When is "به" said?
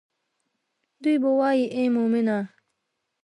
1.21-1.29